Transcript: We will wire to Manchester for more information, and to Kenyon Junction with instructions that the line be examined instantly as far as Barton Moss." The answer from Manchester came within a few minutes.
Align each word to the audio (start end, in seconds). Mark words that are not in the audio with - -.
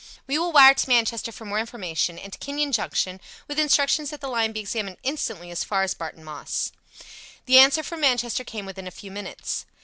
We 0.25 0.39
will 0.39 0.51
wire 0.51 0.73
to 0.73 0.89
Manchester 0.89 1.31
for 1.31 1.45
more 1.45 1.59
information, 1.59 2.17
and 2.17 2.33
to 2.33 2.39
Kenyon 2.39 2.71
Junction 2.71 3.21
with 3.47 3.59
instructions 3.59 4.09
that 4.09 4.19
the 4.19 4.29
line 4.29 4.51
be 4.51 4.59
examined 4.59 4.97
instantly 5.03 5.51
as 5.51 5.63
far 5.63 5.83
as 5.83 5.93
Barton 5.93 6.23
Moss." 6.23 6.71
The 7.45 7.59
answer 7.59 7.83
from 7.83 8.01
Manchester 8.01 8.43
came 8.43 8.65
within 8.65 8.87
a 8.87 8.97
few 8.99 9.11
minutes. 9.11 9.67